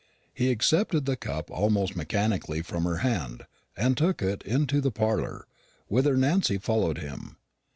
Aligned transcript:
He 0.33 0.49
accepted 0.49 1.05
the 1.05 1.15
cup 1.15 1.51
almost 1.51 1.95
mechanically 1.95 2.63
from 2.63 2.85
her 2.85 2.97
hand, 3.05 3.45
and 3.77 3.95
took 3.95 4.23
it 4.23 4.41
into 4.41 4.81
the 4.81 4.89
parlour, 4.89 5.45
whither 5.89 6.17
Nancy 6.17 6.57
followed 6.57 6.97
him. 6.97 7.35